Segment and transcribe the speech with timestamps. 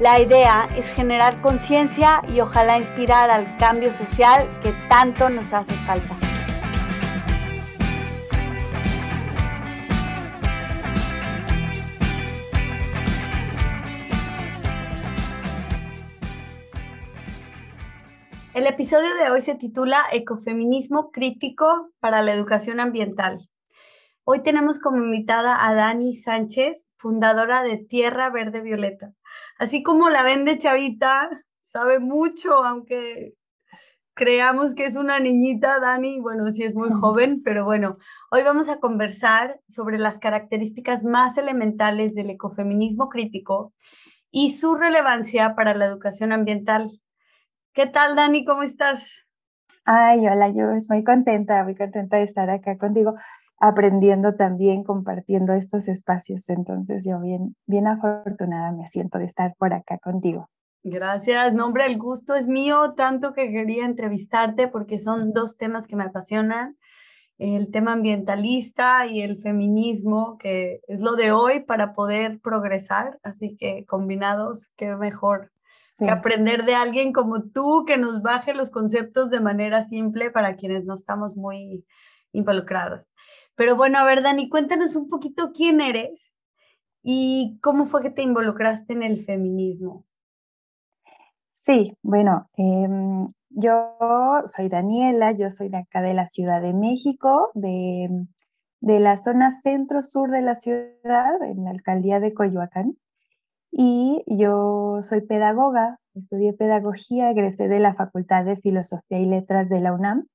[0.00, 5.72] La idea es generar conciencia y ojalá inspirar al cambio social que tanto nos hace
[5.72, 6.16] falta.
[18.52, 23.48] El episodio de hoy se titula Ecofeminismo crítico para la educación ambiental.
[24.24, 29.12] Hoy tenemos como invitada a Dani Sánchez, fundadora de Tierra Verde Violeta.
[29.58, 33.34] Así como la vende chavita, sabe mucho, aunque
[34.14, 37.98] creamos que es una niñita, Dani, bueno, sí es muy joven, pero bueno,
[38.30, 43.72] hoy vamos a conversar sobre las características más elementales del ecofeminismo crítico
[44.30, 46.90] y su relevancia para la educación ambiental.
[47.72, 48.44] ¿Qué tal, Dani?
[48.44, 49.26] ¿Cómo estás?
[49.84, 53.14] Ay, hola, yo estoy muy contenta, muy contenta de estar acá contigo,
[53.58, 56.48] aprendiendo también, compartiendo estos espacios.
[56.48, 60.48] Entonces, yo bien, bien afortunada me siento de estar por acá contigo.
[60.86, 65.96] Gracias, nombre, el gusto es mío, tanto que quería entrevistarte porque son dos temas que
[65.96, 66.76] me apasionan,
[67.38, 73.56] el tema ambientalista y el feminismo, que es lo de hoy para poder progresar, así
[73.56, 75.50] que combinados, qué mejor
[76.10, 80.84] aprender de alguien como tú que nos baje los conceptos de manera simple para quienes
[80.84, 81.84] no estamos muy
[82.32, 83.14] involucrados.
[83.56, 86.34] Pero bueno, a ver, Dani, cuéntanos un poquito quién eres
[87.02, 90.04] y cómo fue que te involucraste en el feminismo.
[91.52, 93.96] Sí, bueno, em, yo
[94.44, 98.26] soy Daniela, yo soy de acá de la Ciudad de México, de,
[98.80, 102.98] de la zona centro-sur de la ciudad, en la alcaldía de Coyoacán.
[103.70, 109.80] Y yo soy pedagoga, estudié pedagogía, egresé de la Facultad de Filosofía y Letras de
[109.80, 110.26] la UNAM.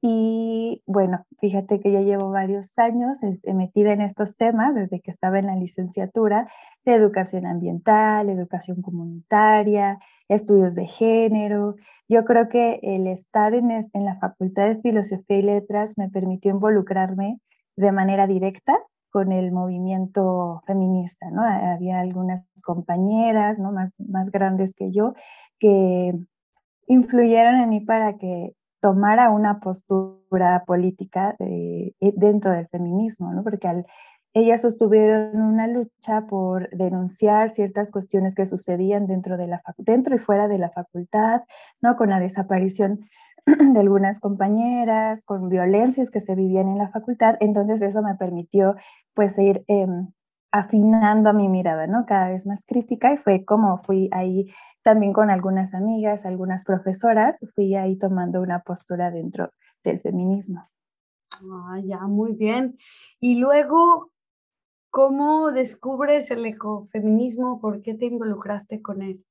[0.00, 3.18] Y bueno, fíjate que ya llevo varios años
[3.52, 6.48] metida en estos temas desde que estaba en la licenciatura
[6.84, 9.98] de educación ambiental, educación comunitaria,
[10.28, 11.74] estudios de género.
[12.08, 16.52] Yo creo que el estar en, en la Facultad de Filosofía y Letras me permitió
[16.52, 17.40] involucrarme
[17.76, 18.78] de manera directa
[19.10, 21.42] con el movimiento feminista, ¿no?
[21.42, 23.72] Había algunas compañeras, ¿no?
[23.72, 25.14] Más, más grandes que yo,
[25.58, 26.14] que
[26.86, 33.42] influyeron en mí para que tomara una postura política eh, dentro del feminismo, ¿no?
[33.42, 33.86] Porque al,
[34.34, 39.36] ellas sostuvieron una lucha por denunciar ciertas cuestiones que sucedían dentro,
[40.14, 41.42] y fuera de la facultad,
[41.80, 41.96] ¿no?
[41.96, 43.00] Con la desaparición
[43.46, 47.36] de algunas compañeras, con violencias que se vivían en la facultad.
[47.40, 48.74] Entonces eso me permitió
[49.14, 50.08] pues ir em,
[50.50, 52.06] afinando mi mirada, ¿no?
[52.06, 54.46] Cada vez más crítica y fue como fui ahí
[54.82, 59.52] también con algunas amigas, algunas profesoras, fui ahí tomando una postura dentro
[59.84, 60.68] del feminismo.
[61.52, 62.78] Ah, ya, muy bien.
[63.20, 64.10] Y luego,
[64.90, 67.60] ¿cómo descubres el ecofeminismo?
[67.60, 69.24] ¿Por qué te involucraste con él?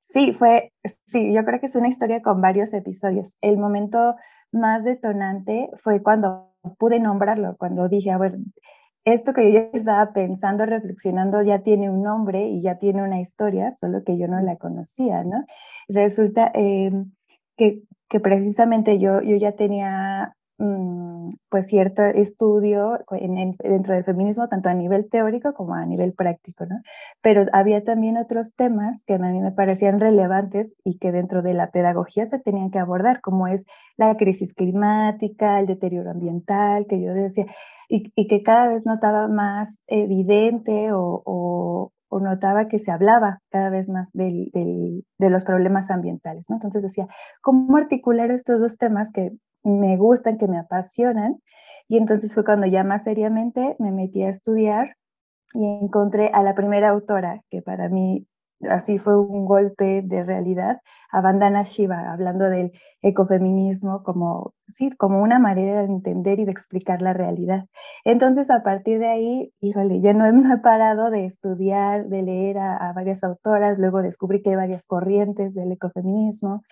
[0.00, 0.72] Sí, fue,
[1.04, 3.36] sí, yo creo que es una historia con varios episodios.
[3.40, 4.16] El momento
[4.52, 8.38] más detonante fue cuando pude nombrarlo, cuando dije, a ver,
[9.06, 13.70] esto que yo estaba pensando, reflexionando, ya tiene un nombre y ya tiene una historia,
[13.70, 15.46] solo que yo no la conocía, ¿no?
[15.88, 17.12] Resulta em,
[17.56, 22.98] que, que, precisamente yo, yo ya tenía pues cierto estudio
[23.62, 26.76] dentro del feminismo, tanto a nivel teórico como a nivel práctico, ¿no?
[27.20, 31.52] Pero había también otros temas que a mí me parecían relevantes y que dentro de
[31.52, 33.66] la pedagogía se tenían que abordar, como es
[33.98, 37.46] la crisis climática, el deterioro ambiental, que yo decía,
[37.88, 44.10] y, que cada vez notaba más evidente o, notaba que se hablaba cada vez más
[44.14, 46.56] de los problemas ambientales, ¿no?
[46.56, 47.06] Entonces decía,
[47.42, 49.32] ¿cómo articular estos dos temas que
[49.66, 51.42] me gustan, que me apasionan.
[51.88, 54.96] Y entonces fue cuando ya más seriamente me metí a estudiar
[55.54, 58.26] y encontré a la primera autora que para mí
[58.70, 60.80] así fue un golpe de realidad
[61.10, 62.72] a Vandana Shiva, hablando del
[63.02, 67.66] ecofeminismo como, sí, como una manera de entender y de explicar la realidad.
[68.04, 72.92] Entonces, a partir de ahí, híjole, ya no he parado de estudiar, de leer a,
[72.94, 76.62] varias autoras, luego descubrí que hay varias corrientes del ecofeminismo.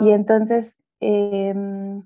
[0.00, 2.02] Y entonces, em,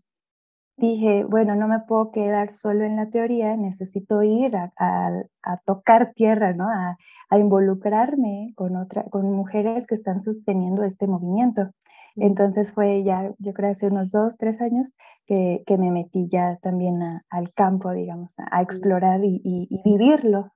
[0.79, 5.25] dije, bueno, no me puedo quedar solo en la teoría, necesito ir a,
[5.67, 6.67] tocar tierra, ¿no?
[6.69, 6.97] A,
[7.39, 11.71] involucrarme con, otra, con mujeres que están sosteniendo este movimiento.
[12.17, 14.95] Entonces fue ya, yo creo, hace unos dos, tres años
[15.27, 20.53] que, me metí ya también al campo, digamos, a, explorar y, vivirlo.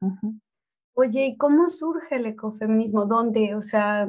[0.95, 3.07] Oye, ¿y cómo surge el ecofeminismo?
[3.07, 3.55] ¿Dónde?
[3.55, 4.09] O sea,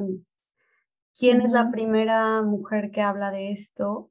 [1.16, 4.10] ¿quién es la primera mujer que habla de esto?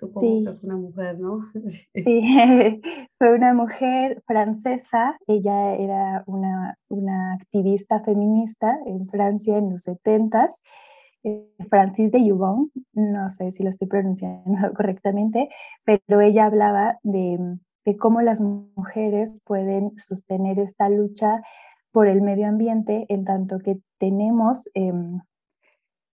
[0.00, 0.44] Supongo sí.
[0.46, 1.50] que fue una mujer, ¿no?
[1.94, 2.20] Sí,
[3.18, 5.18] fue una mujer francesa.
[5.26, 10.48] Ella era una, una activista feminista en Francia en los 70
[11.22, 15.50] eh, Francis de Youbon, no sé si lo estoy pronunciando correctamente,
[15.84, 21.42] pero ella hablaba de, de cómo las mujeres pueden sostener esta lucha
[21.92, 25.20] por el medio ambiente en tanto que tenemos em,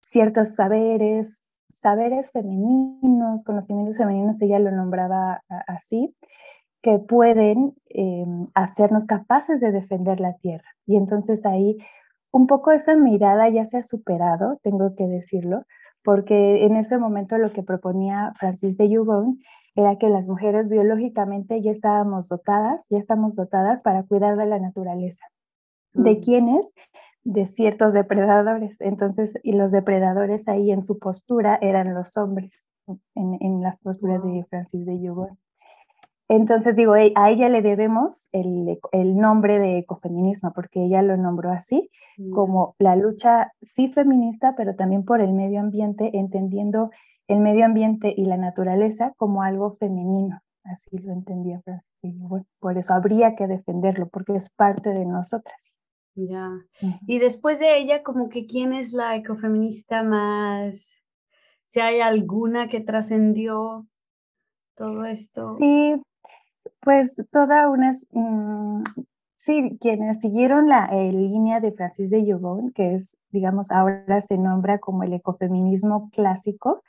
[0.01, 6.15] ciertos saberes, saberes femeninos, conocimientos femeninos, ella lo nombraba así,
[6.83, 8.25] que pueden eh,
[8.55, 10.69] hacernos capaces de defender la tierra.
[10.87, 11.79] Y entonces ahí
[12.33, 15.65] un poco esa mirada ya se ha superado, tengo que decirlo,
[16.03, 19.39] porque en ese momento lo que proponía Francis de Yubon
[19.75, 24.59] era que las mujeres biológicamente ya estábamos dotadas, ya estamos dotadas para cuidar de la
[24.59, 25.25] naturaleza.
[25.93, 26.21] ¿De mm.
[26.21, 26.73] quiénes?
[27.25, 28.81] De ciertos depredadores.
[28.81, 32.67] Entonces, y los depredadores ahí en su postura eran los hombres,
[33.15, 35.31] en, en la postura de Francis de Yogur.
[36.29, 41.19] Entonces, digo, e, a ella le debemos el, el, nombre de ecofeminismo, porque ella lo
[41.19, 42.31] nombró así, mm.
[42.31, 46.91] como la lucha sí feminista, pero también por el medio ambiente, entendiendo
[47.29, 50.41] el medio ambiente y la naturaleza como algo femenino.
[50.65, 52.45] Así lo entendía Francis de Yogur.
[52.61, 55.77] Por eso habría que defenderlo, porque es parte de nosotras.
[56.15, 56.51] Ya.
[57.07, 61.01] Y después de ella, como que quién es la ecofeminista más,
[61.65, 63.87] si hay alguna que trascendió
[64.77, 65.57] todo esto.
[65.57, 66.01] Sí,
[66.81, 68.83] pues toda una, mm,
[69.35, 74.37] sí, quienes siguieron la eh, línea de Francis de Yobón, que es, digamos, ahora se
[74.37, 76.83] nombra como el ecofeminismo clásico,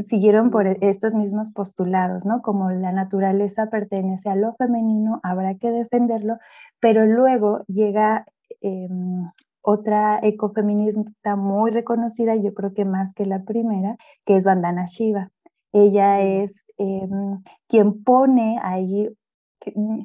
[0.00, 2.42] siguieron por estos mismos postulados, ¿no?
[2.42, 6.38] Como la naturaleza pertenece a lo femenino, habrá que defenderlo,
[6.80, 8.26] pero luego llega
[8.60, 9.30] Em,
[9.62, 15.30] otra ecofeminista muy reconocida, yo creo que más que la primera, que es Vandana Shiva.
[15.72, 17.38] Ella es em,
[17.68, 19.08] quien pone ahí,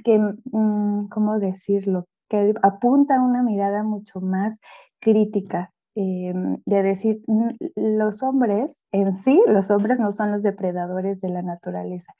[0.03, 2.05] que, mm, ¿cómo decirlo?
[2.29, 4.59] Que apunta una mirada mucho más
[4.99, 11.21] crítica, em, de decir, mm, los hombres en sí, los hombres no son los depredadores
[11.21, 12.13] de la naturaleza.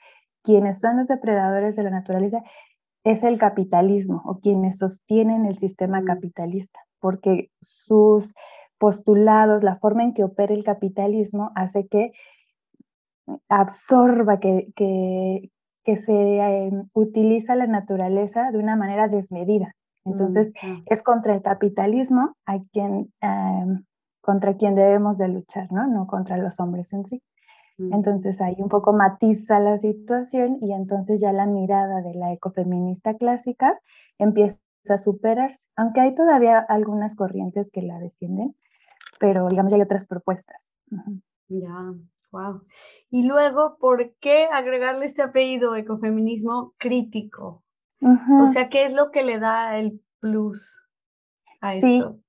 [0.44, 2.42] Quienes son los depredadores de la naturaleza
[3.04, 8.34] es el capitalismo o quienes sostienen el sistema capitalista, porque sus
[8.78, 12.12] postulados, la forma en que opera el capitalismo hace que
[13.50, 19.74] absorba, que, que, se em, utiliza la naturaleza de una manera desmedida.
[20.06, 23.84] Entonces, mm, es contra el capitalismo a quien, em,
[24.22, 25.88] contra quien debemos de luchar, ¿no?
[25.88, 27.22] No contra los hombres en sí.
[27.92, 33.18] Entonces ahí un poco matiza la situación y entonces ya la mirada de la ecofeminista
[33.18, 33.80] clásica
[34.18, 38.56] empieza a superarse, aunque hay todavía algunas corrientes que la defienden,
[39.20, 40.78] pero digamos ya hay otras propuestas.
[41.48, 41.94] Ya,
[42.32, 42.62] wow.
[43.10, 47.64] Y luego, ¿por qué agregarle este apellido ecofeminismo crítico?
[48.02, 50.82] O sea, ¿qué es lo que le da el plus
[51.60, 52.20] a esto?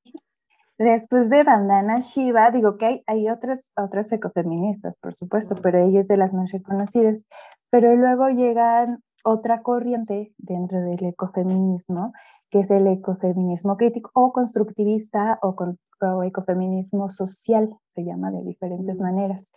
[0.78, 6.00] Después de Bandana Shiva, digo que hay, hay otras, otras ecofeministas, por supuesto, pero ella
[6.00, 7.26] es de las más reconocidas.
[7.70, 12.12] Pero luego llega otra corriente dentro del ecofeminismo,
[12.50, 15.78] que es el ecofeminismo crítico o constructivista o, con,
[16.24, 19.02] ecofeminismo social, se llama de diferentes mm.
[19.02, 19.52] maneras.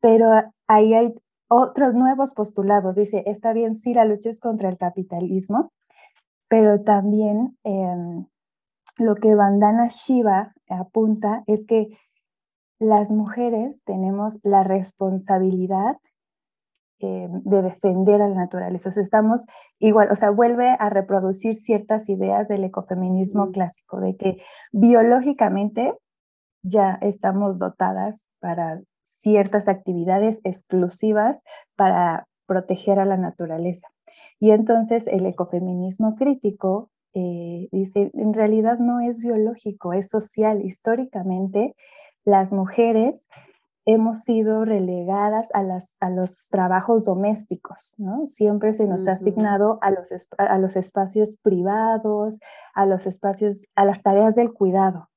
[0.00, 0.26] Pero
[0.66, 1.14] ahí hay
[1.48, 2.96] otros nuevos postulados.
[2.96, 5.72] Dice, está bien, sí, la lucha es contra el capitalismo,
[6.48, 7.56] pero también...
[7.64, 8.26] Em,
[9.00, 11.88] lo que Vandana Shiva apunta es que
[12.78, 15.96] las mujeres tenemos la responsabilidad
[16.98, 18.90] eh, de defender a la naturaleza.
[19.00, 19.46] estamos
[19.78, 24.36] igual, o sea, vuelve a reproducir ciertas ideas del ecofeminismo clásico, de que
[24.70, 25.94] biológicamente
[26.62, 31.42] ya estamos dotadas para ciertas actividades exclusivas
[31.74, 33.88] para proteger a la naturaleza.
[34.38, 40.64] Y entonces el ecofeminismo crítico eh, dice, en realidad no es biológico, es social.
[40.64, 41.74] Históricamente,
[42.24, 43.28] las mujeres
[43.86, 48.26] hemos sido relegadas a, las, a los trabajos domésticos, ¿no?
[48.26, 52.40] Siempre se nos ha asignado a los, a los espacios privados,
[52.74, 55.09] a los espacios, a las tareas del cuidado,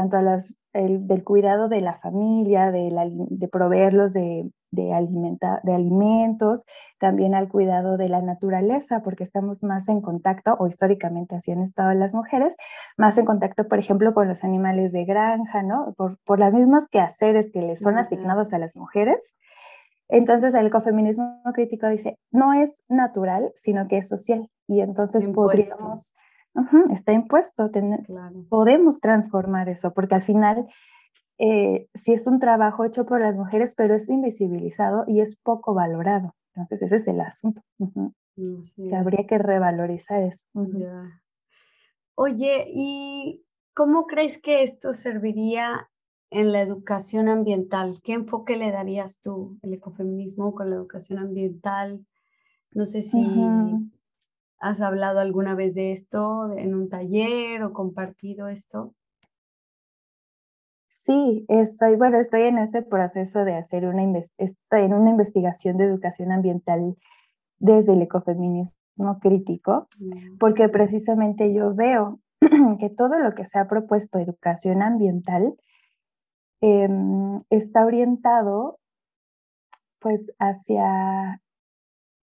[0.00, 2.90] tanto a las del cuidado de la familia, de,
[3.28, 6.64] de proveerlos de, de, alimenta, de alimentos,
[6.98, 11.60] también al cuidado de la naturaleza, porque estamos más en contacto, o históricamente así han
[11.60, 12.56] estado las mujeres,
[12.96, 15.92] más en contacto, por ejemplo, con los animales de granja, ¿no?
[15.98, 19.36] Por, por los mismos quehaceres que les son asignados a las mujeres.
[20.08, 24.48] Entonces el ecofeminismo crítico dice, no es natural, sino que es social.
[24.66, 26.14] Y entonces podríamos
[26.92, 27.70] está impuesto.
[28.48, 30.66] Podemos transformar eso, porque al final
[31.38, 35.74] eh, sí es un trabajo hecho por las mujeres, pero es invisibilizado y es poco
[35.74, 36.34] valorado.
[36.54, 37.62] Entonces ese es el asunto.
[38.76, 40.46] Que habría que revalorizar eso.
[42.14, 45.88] Oye, ¿y cómo crees que esto serviría
[46.30, 48.00] en la educación ambiental?
[48.02, 52.04] ¿Qué enfoque le darías tú, el ecofeminismo con la educación ambiental?
[52.72, 53.18] No sé si
[54.60, 58.94] ¿Has hablado alguna vez de esto en un taller o compartido esto?
[60.86, 64.02] Sí, estoy, bueno, estoy en ese proceso de hacer una,
[64.36, 66.96] estoy en una investigación de educación ambiental
[67.58, 70.36] desde el ecofeminismo crítico, mm.
[70.38, 72.20] porque precisamente yo veo
[72.80, 75.54] que todo lo que se ha propuesto educación ambiental
[76.60, 78.78] em, está orientado
[80.00, 81.40] pues hacia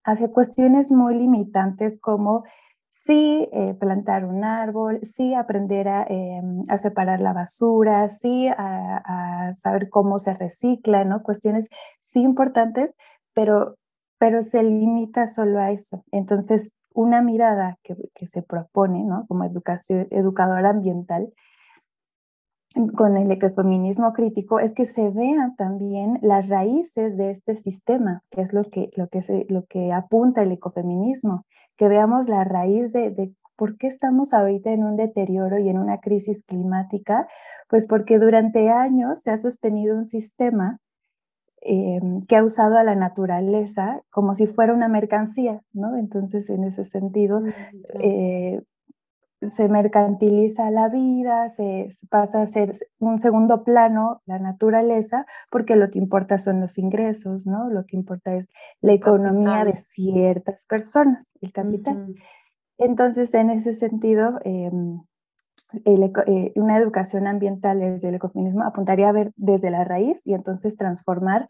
[0.08, 2.44] hacia cuestiones muy limitantes como
[2.88, 9.88] sí eh, plantar un árbol, sí aprender a, em, separar la basura, sí a, saber
[9.90, 11.22] cómo se recicla, ¿no?
[11.22, 11.68] Cuestiones
[12.00, 12.94] sí importantes,
[13.34, 13.76] pero,
[14.18, 16.04] pero se limita solo a eso.
[16.10, 19.26] Entonces, una mirada que, que se propone, ¿no?
[19.28, 21.32] Como educación, educadora ambiental,
[22.96, 28.42] con el ecofeminismo crítico es que se vean también las raíces de este sistema, que
[28.42, 31.46] es lo que, lo que, se, lo que apunta el ecofeminismo,
[31.76, 35.78] que veamos la raíz de, de por qué estamos ahorita en un deterioro y en
[35.78, 37.26] una crisis climática,
[37.68, 40.78] pues porque durante años se ha sostenido un sistema
[41.62, 41.98] eh,
[42.28, 45.96] que ha usado a la naturaleza como si fuera una mercancía, ¿no?
[45.96, 48.58] Entonces, en ese sentido, mm,
[49.40, 55.90] se mercantiliza la vida, se pasa a ser un segundo plano la naturaleza, porque lo
[55.90, 57.70] que importa son los ingresos, ¿no?
[57.70, 58.48] Lo que importa es
[58.80, 62.14] la economía de ciertas personas, el capital.
[62.78, 65.02] Entonces, en ese sentido, em,
[65.84, 70.76] eh, una educación ambiental desde el ecofeminismo apuntaría a ver desde la raíz y entonces
[70.76, 71.48] transformar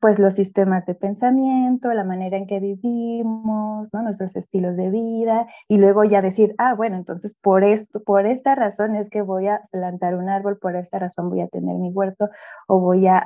[0.00, 4.02] pues los sistemas de pensamiento, la manera en que vivimos, ¿no?
[4.02, 8.54] nuestros estilos de vida, y luego ya decir, ah, bueno, entonces por esto, por esta
[8.54, 11.90] razón es que voy a plantar un árbol, por esta razón voy a tener mi
[11.92, 12.30] huerto
[12.66, 13.20] o voy a,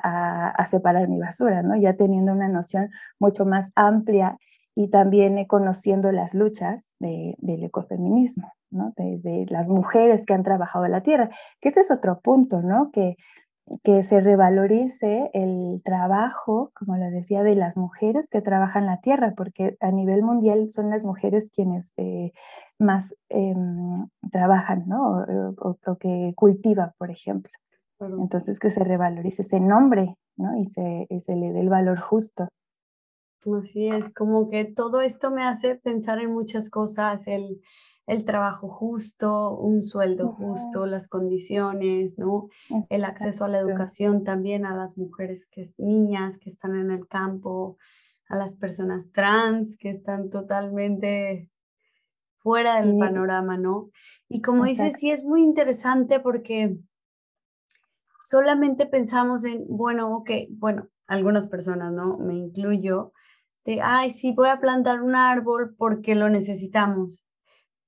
[0.68, 1.76] separar mi basura, ¿no?
[1.76, 2.90] Ya teniendo una noción
[3.20, 4.38] mucho más amplia
[4.74, 8.92] y también conociendo las luchas de, del ecofeminismo, ¿no?
[8.96, 12.90] Desde las mujeres que han trabajado la tierra, que este es otro punto, ¿no?
[12.90, 13.16] Que
[13.82, 19.34] que se revalorice el trabajo, como lo decía, de las mujeres que trabajan la tierra,
[19.36, 22.32] porque a nivel mundial son las mujeres quienes eh,
[22.78, 25.24] más em, trabajan, ¿no?
[25.58, 27.52] O, que cultivan, por ejemplo.
[28.00, 30.58] Entonces, que se revalorice ese nombre, ¿no?
[30.58, 32.48] Y se, y se le dé el valor justo.
[33.62, 37.60] Así es, como que todo esto me hace pensar en muchas cosas, el
[38.06, 42.48] el trabajo justo, un sueldo justo, las condiciones, ¿no?
[42.90, 47.08] El acceso a la educación también a las mujeres, que, niñas que están en el
[47.08, 47.78] campo,
[48.28, 51.48] a las personas trans que están totalmente
[52.38, 53.90] fuera del panorama, ¿no?
[54.28, 56.76] Y como dices, sí es muy interesante porque
[58.22, 62.18] solamente pensamos en, bueno, ok, bueno, algunas personas, ¿no?
[62.18, 63.12] Me incluyo,
[63.64, 67.24] de, ay, sí, voy a plantar un árbol porque lo necesitamos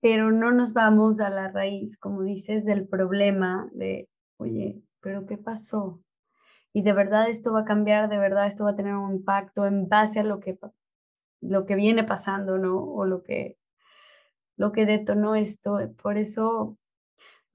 [0.00, 5.38] pero no nos vamos a la raíz, como dices, del problema de, oye, pero ¿qué
[5.38, 6.00] pasó?
[6.72, 9.66] Y de verdad esto va a cambiar, de verdad esto va a tener un impacto
[9.66, 10.58] en base a lo que,
[11.40, 12.78] lo que viene pasando, ¿no?
[12.78, 13.56] O lo que,
[14.56, 15.78] lo que detonó esto.
[16.02, 16.76] Por eso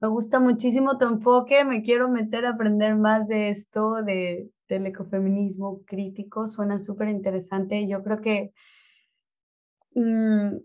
[0.00, 4.86] me gusta muchísimo tu enfoque, me quiero meter a aprender más de esto, de, del
[4.86, 7.86] ecofeminismo crítico, suena súper interesante.
[7.86, 8.52] Yo creo que...
[9.94, 10.56] Mm,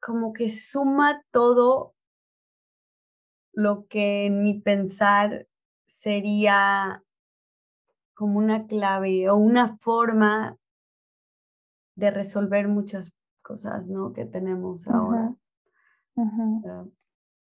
[0.00, 1.94] como que suma todo
[3.52, 5.46] lo que en mi pensar
[5.86, 7.02] sería
[8.14, 10.56] como una clave o una forma
[11.96, 14.12] de resolver muchas cosas, ¿no?
[14.12, 15.34] Que tenemos ahora.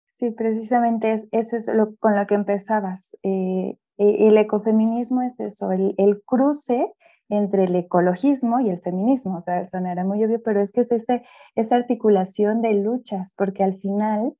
[0.07, 3.17] Sí, precisamente es, es eso lo, con lo que empezabas.
[3.23, 6.93] Eh, e, el ecofeminismo es eso, el, el, cruce
[7.29, 9.39] entre el ecologismo y el feminismo.
[9.39, 13.65] O sea, sonará muy obvio, pero es que es ese, esa articulación de luchas, porque
[13.65, 14.37] al final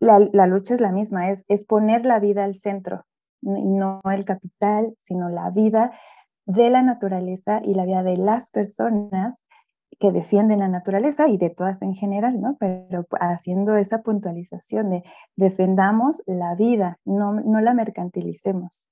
[0.00, 3.04] la, la, lucha es la misma, es, es poner la vida al centro,
[3.42, 5.92] y no el capital, sino la vida
[6.46, 9.46] de la naturaleza y la vida de las personas
[9.98, 12.56] que defienden la naturaleza y de todas en general, ¿no?
[12.58, 15.02] Pero haciendo esa puntualización de
[15.36, 18.88] defendamos la vida, no, no la mercantilicemos.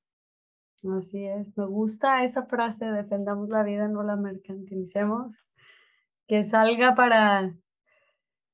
[0.97, 5.45] Así es, me gusta esa frase, defendamos la vida, no la mercantilicemos,
[6.29, 7.55] que salga para,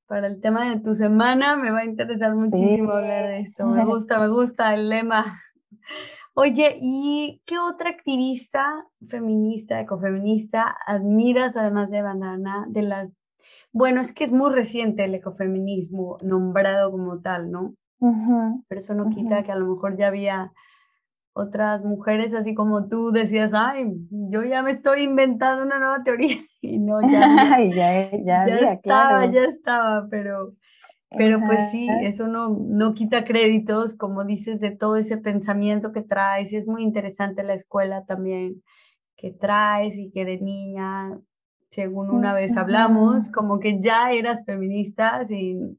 [0.06, 3.84] para el tema de tu semana, me va a interesar muchísimo hablar de esto, me
[3.84, 5.42] gusta, me gusta el lema.
[6.34, 12.64] Oye, ¿y qué otra activista feminista, ecofeminista admiras además de Banana?
[12.70, 13.12] De las,
[13.72, 17.74] bueno, es que es muy reciente el ecofeminismo nombrado como tal, ¿no?
[18.66, 20.52] Pero eso no quita que a lo mejor ya había
[21.34, 26.36] otras mujeres así como tú decías, ay, yo ya me estoy inventando una nueva teoría
[26.60, 30.54] y no, ya, ya, ya, ya estaba, ya estaba, pero
[31.16, 36.02] pero pues sí, eso no, no quita créditos, como dices, de todo ese pensamiento que
[36.02, 36.52] traes.
[36.52, 38.62] Y es muy interesante la escuela también
[39.16, 41.18] que traes y que de niña,
[41.70, 45.78] según una vez hablamos, como que ya eras feminista sin,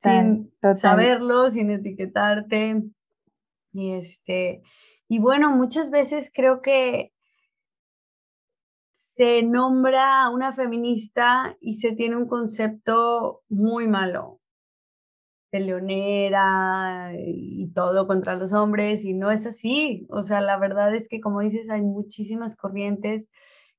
[0.00, 2.82] sin saberlo, sin etiquetarte.
[3.76, 4.62] Y este,
[5.06, 7.12] y bueno, muchas veces creo que
[8.94, 14.40] se nombra a una feminista y se tiene un concepto muy malo,
[15.50, 20.06] peleonera y todo contra los hombres, y no es así.
[20.08, 23.30] O sea, la verdad es que, como dices, hay muchísimas corrientes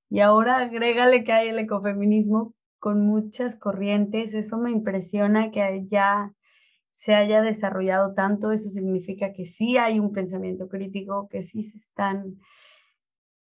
[0.09, 4.35] y ahora agrégale que hay el ecofeminismo con muchas corrientes.
[4.35, 6.33] Eso me impresiona que ya
[6.97, 8.51] se haya desarrollado tanto.
[8.51, 12.39] Eso significa que sí hay un pensamiento crítico, que sí se están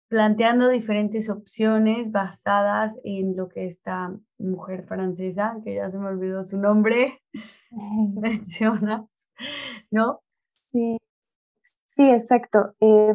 [0.09, 6.43] planteando diferentes opciones basadas en lo que esta mujer francesa, que ya se me olvidó
[6.43, 7.21] su nombre,
[8.15, 9.07] menciona,
[9.91, 10.21] ¿no?
[10.71, 10.97] Sí,
[11.85, 12.75] sí, exacto.
[12.81, 13.13] Eh,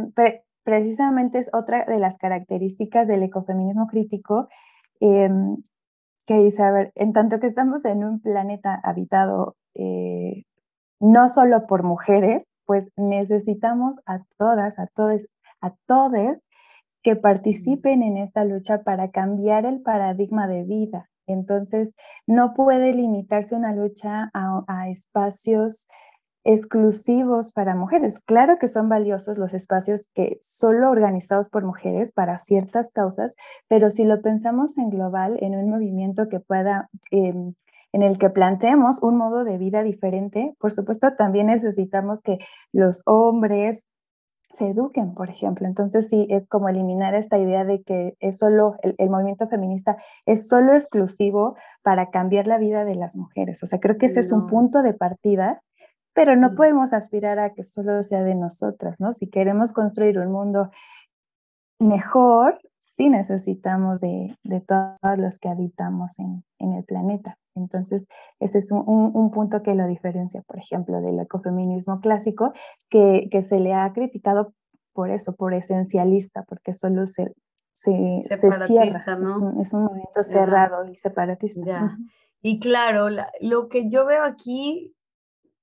[0.65, 4.49] precisamente es otra de las características del ecofeminismo crítico,
[5.01, 5.59] em,
[6.27, 10.45] que dice, a ver, en tanto que estamos en un planeta habitado eh,
[11.01, 15.29] no solo por mujeres, pues necesitamos a todas, a todos,
[15.61, 16.43] a todos
[17.03, 21.11] que participen en esta lucha para cambiar el paradigma de vida.
[21.27, 21.95] Entonces,
[22.27, 25.89] no puede limitarse una lucha a, espacios
[26.45, 28.19] exclusivos para mujeres.
[28.19, 33.37] Claro que son valiosos los espacios que solo organizados por mujeres para ciertas causas,
[33.69, 37.55] pero si lo pensamos en global, en un movimiento que pueda, em,
[37.93, 42.39] en el que planteemos un modo de vida diferente, por supuesto, también necesitamos que
[42.73, 43.87] los hombres,
[44.53, 45.67] se eduquen, por ejemplo.
[45.67, 50.47] Entonces sí, es como eliminar esta idea de que es solo, el, movimiento feminista es
[50.47, 53.63] solo exclusivo para cambiar la vida de las mujeres.
[53.63, 55.63] O sea, creo que ese es un punto de partida,
[56.13, 59.15] pero no podemos aspirar a que solo sea de nosotras, ¿no?
[59.15, 60.71] Si queremos construir un mundo
[61.81, 67.39] mejor, sí necesitamos de, todos los que habitamos en, el planeta.
[67.55, 68.09] Entonces,
[68.41, 72.53] ese es un, punto que lo diferencia, por ejemplo, del ecofeminismo clásico,
[72.91, 74.53] que, que se le ha criticado
[74.93, 77.33] por eso, por esencialista, porque solo se,
[77.73, 78.21] se,
[78.67, 79.17] cierra.
[79.17, 79.61] ¿no?
[79.61, 81.97] Es, un, movimiento cerrado y separatista.
[82.43, 83.07] Y claro,
[83.41, 84.97] lo que yo veo aquí,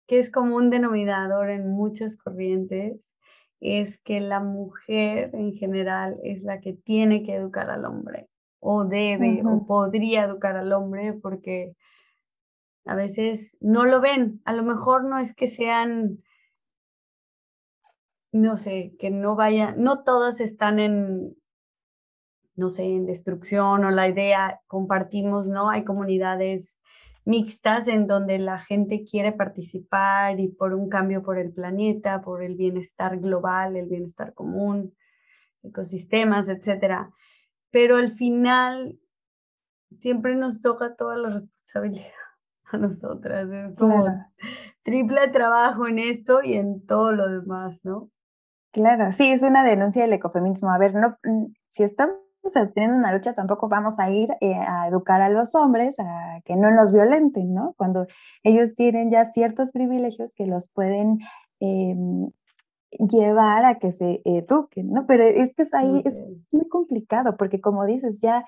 [0.07, 3.13] que es como un denominador en muchas corrientes,
[3.59, 8.85] es que la mujer en general es la que tiene que educar al hombre o
[8.85, 11.75] debe o podría educar al hombre porque
[12.85, 14.41] a veces no lo ven.
[14.45, 16.23] A lo mejor no es que sean,
[18.31, 21.35] no sé, que no vayan, no todos están en,
[22.55, 25.69] no sé, en destrucción o la idea compartimos, ¿no?
[25.69, 26.81] Hay comunidades
[27.25, 32.43] mixtas en donde la gente quiere participar y por un cambio por el planeta, por
[32.43, 34.95] el bienestar global, el bienestar común,
[35.63, 37.11] ecosistemas, etcétera.
[37.71, 38.99] Pero al final
[39.99, 42.13] siempre nos toca toda la responsabilidad
[42.71, 43.49] a nosotras.
[43.49, 44.05] Es como
[44.83, 48.09] triple trabajo en esto y en todo lo demás, ¿no?
[48.71, 50.71] Claro, sí, es una denuncia del ecofeminismo.
[50.71, 52.17] A ver, no, mm, si estamos
[52.53, 56.55] teniendo una lucha, tampoco vamos a ir eh, a educar a los hombres a que
[56.55, 57.73] no nos violenten, ¿no?
[57.77, 58.07] Cuando
[58.43, 61.19] ellos tienen ya ciertos privilegios que los pueden
[61.59, 62.29] em,
[62.91, 65.05] llevar a que se eduquen, ¿no?
[65.05, 68.45] Pero es que es ahí, es muy complicado, porque como dices, ya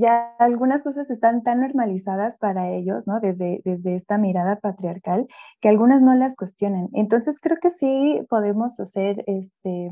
[0.00, 3.20] ya algunas cosas están tan normalizadas para ellos, ¿no?
[3.20, 5.26] Desde, desde esta mirada patriarcal,
[5.60, 6.88] que algunas no las cuestionan.
[6.94, 9.90] Entonces creo que sí podemos hacer este,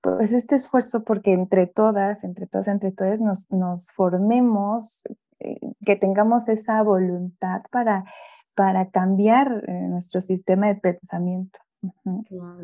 [0.00, 5.02] pues este esfuerzo porque entre todas, entre todas, entre todas nos, nos formemos,
[5.40, 8.04] eh, que tengamos esa voluntad para,
[8.54, 11.58] para cambiar eh, nuestro sistema de pensamiento.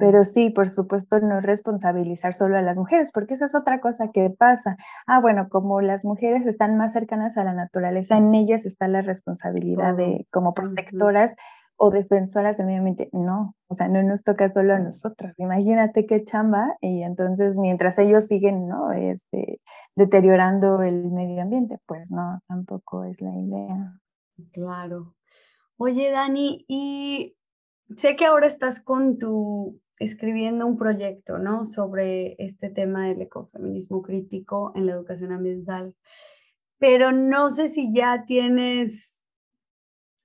[0.01, 4.11] Pero sí, por supuesto, no responsabilizar solo a las mujeres, porque esa es otra cosa
[4.13, 4.77] que pasa.
[5.07, 9.03] Ah, bueno, como las mujeres están más cercanas a la naturaleza, en ellas está la
[9.03, 11.37] responsabilidad de, como protectoras
[11.77, 13.09] o defensoras del medio ambiente.
[13.13, 15.35] No, o sea, no nos toca solo a nosotras.
[15.39, 18.93] Imagínate qué chamba, y entonces mientras ellos siguen, ¿no?
[18.93, 19.61] Este,
[19.97, 24.01] deteriorando el medio ambiente, pues no, tampoco es la idea.
[24.53, 25.15] Claro.
[25.77, 27.37] Oye, Dani, y
[27.97, 31.67] sé que ahora estás con tu escribiendo un proyecto, ¿no?
[31.67, 35.95] Sobre este tema del ecofeminismo crítico en la educación ambiental,
[36.79, 39.24] pero no sé si ya tienes,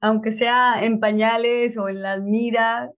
[0.01, 2.91] aunque sea en pañales o en las miras,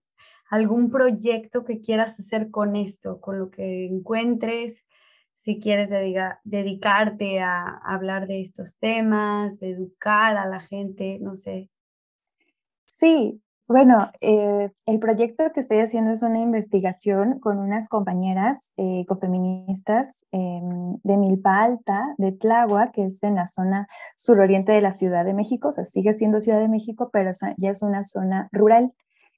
[0.50, 4.86] algún proyecto que quieras hacer con esto, con lo que encuentres,
[5.34, 5.90] si quieres
[6.44, 11.68] dedicarte a hablar de estos temas, de educar a la gente, no sé.
[12.84, 19.00] Sí, bueno, eh, el proyecto que estoy haciendo es una investigación con unas compañeras eh,
[19.00, 24.92] ecofeministas em, de Milpa Alta, de Tláhuac, que es en la zona suroriente de la
[24.92, 28.48] Ciudad de México, o sea, sigue siendo Ciudad de México, pero ya es una zona
[28.52, 28.92] rural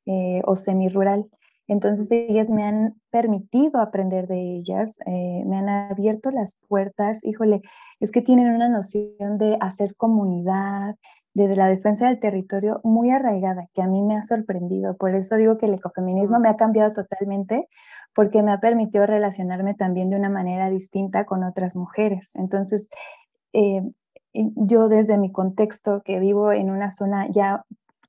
[0.06, 1.26] eh, o semirural.
[1.66, 7.62] Entonces ellas me han permitido aprender de ellas, me han abierto las puertas, híjole,
[8.00, 10.96] es que tienen una noción de hacer comunidad,
[11.34, 14.96] desde la defensa del territorio muy arraigada, que a mí me ha sorprendido.
[14.96, 17.68] Por eso digo que el ecofeminismo me ha cambiado totalmente,
[18.14, 22.36] porque me ha permitido relacionarme también de una manera distinta con otras mujeres.
[22.36, 22.88] Entonces,
[23.52, 23.82] eh,
[24.32, 27.64] yo desde mi contexto, que vivo en una zona ya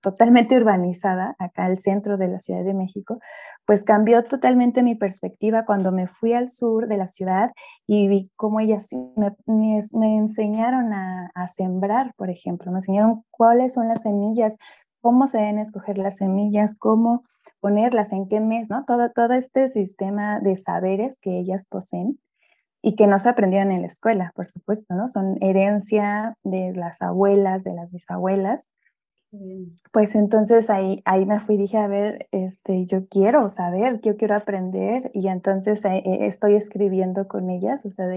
[0.06, 3.18] totalmente urbanizada, acá al centro de la Ciudad de México,
[3.66, 7.50] pues cambió totalmente mi perspectiva cuando me fui al sur de la ciudad
[7.88, 13.74] y vi cómo ellas me, me, enseñaron a, a, sembrar, por ejemplo, me enseñaron cuáles
[13.74, 14.60] son las semillas,
[15.02, 17.24] cómo se deben escoger las semillas, cómo
[17.60, 18.86] ponerlas, en qué mes, ¿no?
[18.86, 22.20] Todo, todo este sistema de saberes que ellas poseen
[22.84, 25.08] y que no se aprendieron en la escuela, por supuesto, ¿no?
[25.08, 28.70] Son herencia de las abuelas, de las bisabuelas
[29.92, 34.36] pues entonces ahí, ahí me fui dije, a ver, este, yo quiero saber, yo quiero
[34.36, 38.08] aprender y entonces eh, eh, estoy escribiendo con ellas, o sea,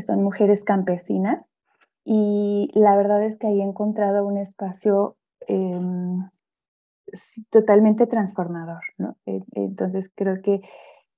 [0.00, 1.54] son mujeres campesinas
[2.04, 5.16] y la verdad es que ahí he encontrado un espacio
[5.48, 6.28] em,
[7.50, 9.16] totalmente transformador, ¿no?
[9.26, 10.60] E, entonces creo que,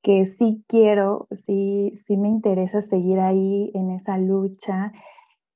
[0.03, 4.93] que sí quiero, sí, sí me interesa seguir ahí en esa lucha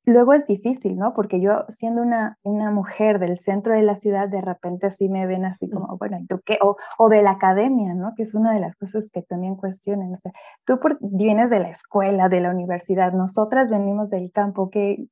[0.04, 1.14] Luego es difícil, ¿no?
[1.14, 5.26] Porque yo siendo una, una mujer del centro de la ciudad, de repente así me
[5.26, 6.58] ven así como, bueno, ¿y tú qué?
[6.62, 8.14] O, o de la academia, ¿no?
[8.16, 10.12] Que es una de las cosas que también cuestionan.
[10.12, 10.32] O sea,
[10.64, 15.06] tú vienes de la escuela, de la universidad, nosotras venimos del campo, que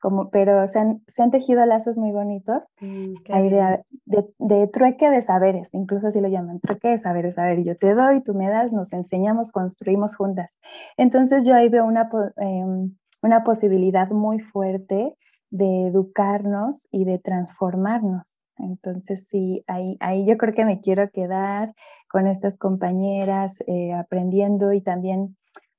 [0.00, 4.66] como, pero se han, se han tejido lazos muy bonitos, mm, hay de, de, de,
[4.68, 8.22] trueque de saberes, incluso así lo llaman, trueque de saberes, a ver, yo te doy,
[8.22, 10.60] tú me das, nos enseñamos, construimos juntas.
[10.96, 12.90] Entonces yo ahí veo una, eh,
[13.22, 15.14] una posibilidad muy fuerte
[15.50, 18.36] de educarnos y de transformarnos.
[18.58, 21.74] Entonces, sí, ahí, ahí yo creo que me quiero quedar
[22.10, 25.36] con estas compañeras eh, aprendiendo y también,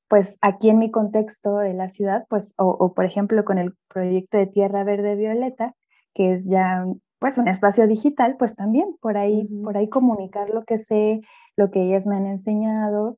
[0.08, 4.38] pues aquí en mi contexto de la ciudad, pues, o, por ejemplo con el proyecto
[4.38, 5.76] de Tierra Verde Violeta,
[6.14, 6.86] que es ya
[7.20, 11.20] pues un espacio digital, pues también por ahí, por ahí comunicar lo que sé,
[11.58, 13.18] lo que ellas me han enseñado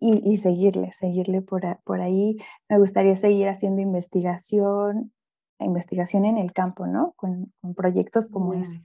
[0.00, 2.38] y, seguirle, seguirle por, por ahí.
[2.68, 5.12] Me gustaría seguir haciendo investigación,
[5.58, 7.12] investigación en el campo, ¿no?
[7.16, 8.82] Con, proyectos como ese.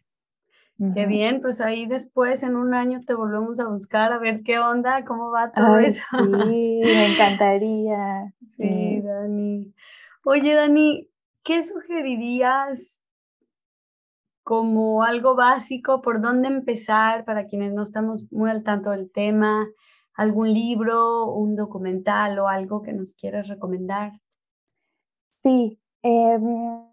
[0.94, 4.60] Qué bien, pues ahí después en un año te volvemos a buscar a ver qué
[4.60, 6.04] onda, cómo va todo eso.
[6.12, 8.34] Sí, me encantaría.
[8.44, 9.74] Sí, Dani.
[10.26, 11.10] Oye, Dani,
[11.44, 13.02] ¿qué sugerirías
[14.44, 19.66] como algo básico, por dónde empezar para quienes no estamos muy al tanto del tema?
[20.16, 24.14] Algún libro, un documental o algo que nos quieras recomendar.
[25.42, 26.88] Sí, em,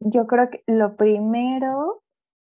[0.00, 2.02] yo creo que lo primero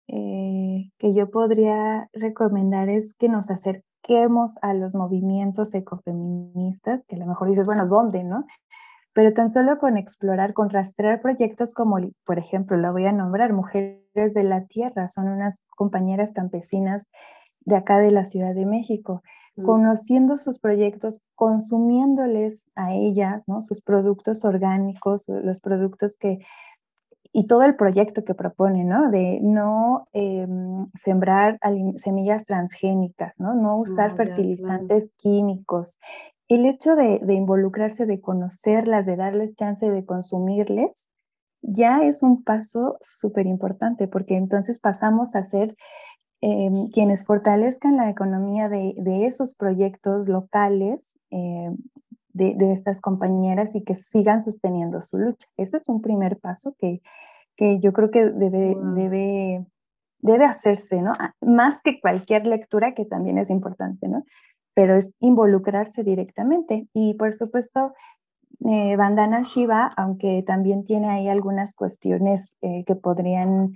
[0.09, 7.19] eh, que yo podría recomendar es que nos acerquemos a los movimientos ecofeministas, que a
[7.19, 8.45] lo mejor dices, bueno, ¿dónde, no?
[9.12, 13.53] Pero tan solo con explorar, con rastrear proyectos como, por ejemplo, lo voy a nombrar,
[13.53, 17.09] Mujeres de la Tierra, son unas compañeras campesinas
[17.61, 19.23] de acá de la Ciudad de México
[19.59, 19.64] mm.
[19.64, 23.61] conociendo sus proyectos, consumiéndoles a ellas, ¿no?
[23.61, 26.38] Sus productos orgánicos, los productos que,
[27.33, 29.11] y todo el proyecto que propone, ¿no?
[29.11, 31.59] De no em, sembrar
[31.97, 33.55] semillas transgénicas, ¿no?
[33.55, 36.01] No usar fertilizantes químicos.
[36.49, 41.11] El hecho de, de, involucrarse, de conocerlas, de darles chance de consumirles,
[41.61, 45.77] ya es un paso súper importante, porque entonces pasamos a ser
[46.40, 51.77] em, quienes fortalezcan la economía de, de esos proyectos locales, em,
[52.38, 55.48] de, estas compañeras y que sigan sosteniendo su lucha.
[55.57, 57.03] Ese es un primer paso que,
[57.57, 59.66] que yo creo que debe, debe,
[60.20, 61.12] debe hacerse, ¿no?
[61.18, 64.24] Ah, más que cualquier lectura, que también es importante, ¿no?
[64.74, 66.88] Pero es involucrarse directamente.
[66.92, 67.92] Y por supuesto,
[68.66, 73.74] eh, Vandana Shiva, aunque también tiene ahí algunas cuestiones eh, que podrían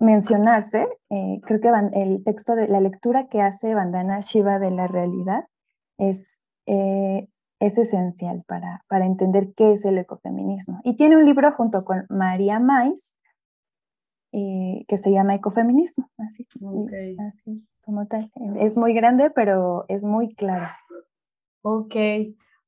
[0.00, 4.86] mencionarse, eh, creo que el texto de la lectura que hace Vandana Shiva de la
[4.86, 5.44] realidad
[5.98, 6.42] es
[7.60, 10.80] es esencial para, para entender qué es el ecofeminismo.
[10.82, 13.16] Y tiene un libro junto con María Mais
[14.32, 16.46] eh, que se llama Ecofeminismo, así,
[17.28, 18.30] así como tal.
[18.58, 20.68] Es muy grande, pero es muy claro.
[21.62, 21.94] Ok.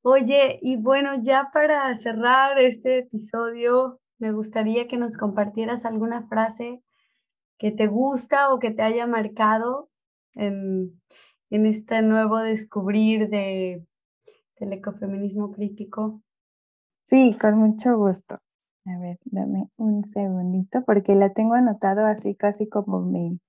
[0.03, 6.83] Oye, y bueno, ya para cerrar este episodio, me gustaría que nos compartieras alguna frase
[7.63, 9.89] que te gusta o que te haya marcado
[10.33, 11.01] en,
[11.49, 13.87] en este nuevo descubrir de
[14.57, 16.21] el ecofeminismo crítico?
[17.05, 18.35] Sí, con mucho gusto.
[18.85, 23.39] A ver, dame un segundito porque la tengo anotado así casi como mi,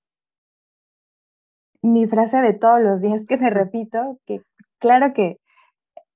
[1.82, 4.42] mi frase de todos los días que me repito, que
[4.78, 5.40] claro que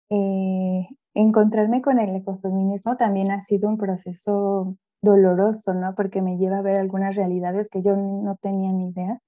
[0.08, 5.94] eh, encontrarme con el ecofeminismo también ha sido un proceso doloroso, ¿no?
[5.94, 9.20] Porque me lleva a ver algunas realidades que yo no tenía ni idea.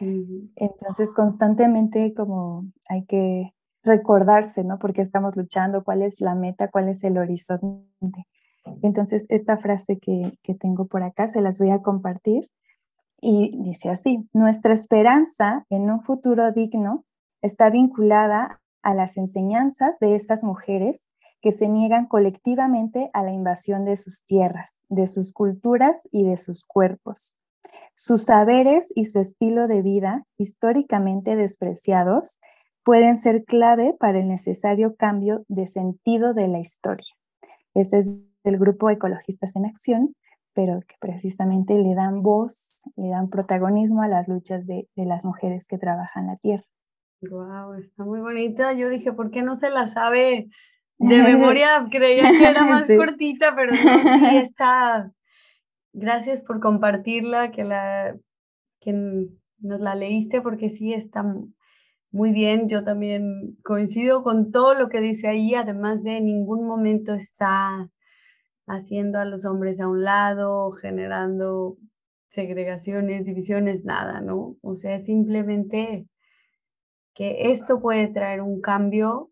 [0.00, 4.78] Entonces, constantemente como hay que recordarse, ¿no?
[4.78, 8.26] Porque estamos luchando, cuál es la meta, cuál es el horizonte.
[8.82, 12.48] Entonces, esta frase que, que tengo por acá se las voy a compartir
[13.20, 17.04] y dice así, nuestra esperanza en un futuro digno
[17.42, 21.10] está vinculada a las enseñanzas de esas mujeres
[21.40, 26.36] que se niegan colectivamente a la invasión de sus tierras, de sus culturas y de
[26.36, 27.36] sus cuerpos.
[27.94, 32.38] Sus saberes y su estilo de vida, históricamente despreciados,
[32.84, 37.12] pueden ser clave para el necesario cambio de sentido de la historia.
[37.74, 40.14] Este es el grupo Ecologistas en Acción,
[40.54, 45.68] pero que precisamente le dan voz, le dan protagonismo a las luchas de, las mujeres
[45.68, 46.64] que trabajan la tierra.
[47.20, 48.72] Wow, está muy bonita.
[48.72, 50.48] Yo dije, ¿por qué no se la sabe
[50.98, 51.86] de memoria?
[51.90, 55.12] Creía que era más cortita, pero no, sí está.
[55.92, 58.16] Gracias por compartirla, que la
[58.80, 61.24] que nos la leíste, porque sí está
[62.10, 66.66] muy bien, yo también coincido con todo lo que dice ahí, además de en ningún
[66.66, 67.90] momento está
[68.66, 71.76] haciendo a los hombres a un lado, generando
[72.28, 74.56] segregaciones, divisiones, nada, ¿no?
[74.62, 76.06] O sea, simplemente
[77.14, 79.30] que esto puede traer un cambio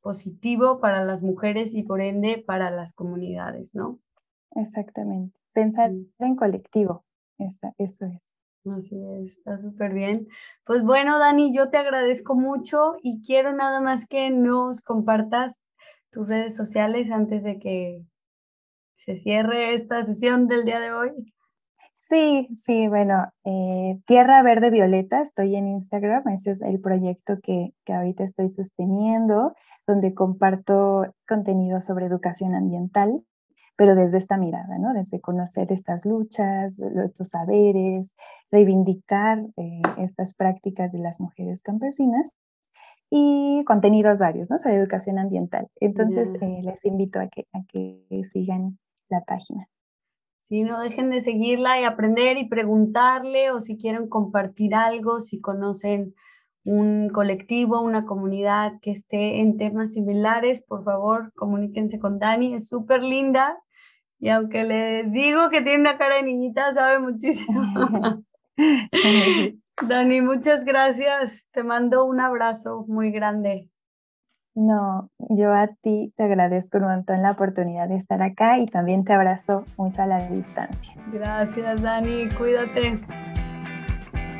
[0.00, 3.98] positivo para las mujeres y por ende para las comunidades, ¿no?
[4.54, 5.38] Exactamente.
[5.52, 7.04] Pensar en colectivo,
[7.38, 8.36] eso es.
[8.70, 10.28] Así es, está súper bien.
[10.64, 15.62] Pues bueno, Dani, yo te agradezco mucho y quiero nada más que nos compartas
[16.10, 18.04] tus redes sociales antes de que
[18.94, 21.34] se cierre esta sesión del día de hoy.
[21.98, 27.72] Sí, sí, bueno, eh, Tierra Verde Violeta, estoy en Instagram, ese es el proyecto que,
[27.84, 29.54] que ahorita estoy sosteniendo,
[29.86, 33.24] donde comparto contenido sobre educación ambiental
[33.76, 34.92] pero desde esta mirada, ¿no?
[34.94, 38.16] Desde conocer estas luchas, estos saberes,
[38.50, 42.30] reivindicar eh, estas prácticas de las mujeres campesinas
[43.10, 44.58] y contenidos varios, ¿no?
[44.58, 45.68] Sobre educación ambiental.
[45.78, 48.78] Entonces, eh, les invito a que, a que sigan
[49.10, 49.68] la página.
[50.48, 55.40] Sí, no dejen de seguirla y aprender y preguntarle o si quieren compartir algo, si
[55.40, 56.14] conocen
[56.64, 62.68] un colectivo, una comunidad que esté en temas similares, por favor, comuníquense con Dani, es
[62.68, 63.58] súper linda
[64.20, 67.60] y aunque les digo que tiene una cara de niñita, sabe muchísimo.
[69.88, 71.48] Dani, muchas gracias.
[71.50, 73.68] Te mando un abrazo muy grande.
[74.56, 79.04] No, yo a ti te agradezco un montón la oportunidad de estar acá y también
[79.04, 80.94] te abrazo mucho a la distancia.
[81.12, 82.28] Gracias, Dani.
[82.30, 82.98] Cuídate.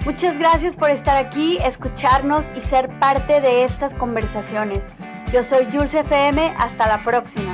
[0.07, 4.89] Muchas gracias por estar aquí, escucharnos y ser parte de estas conversaciones.
[5.33, 6.55] Yo soy Jules FM.
[6.57, 7.53] Hasta la próxima.